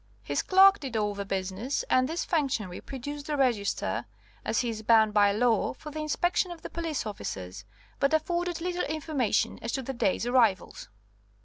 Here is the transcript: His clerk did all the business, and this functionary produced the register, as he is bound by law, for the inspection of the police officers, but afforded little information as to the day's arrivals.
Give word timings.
His 0.23 0.41
clerk 0.41 0.79
did 0.79 0.97
all 0.97 1.13
the 1.13 1.25
business, 1.25 1.83
and 1.83 2.09
this 2.09 2.25
functionary 2.25 2.81
produced 2.81 3.27
the 3.27 3.37
register, 3.37 4.05
as 4.43 4.61
he 4.61 4.69
is 4.69 4.81
bound 4.81 5.13
by 5.13 5.31
law, 5.31 5.75
for 5.75 5.91
the 5.91 5.99
inspection 5.99 6.49
of 6.49 6.63
the 6.63 6.71
police 6.71 7.05
officers, 7.05 7.65
but 7.99 8.11
afforded 8.11 8.61
little 8.61 8.85
information 8.85 9.59
as 9.61 9.71
to 9.73 9.83
the 9.83 9.93
day's 9.93 10.25
arrivals. 10.25 10.89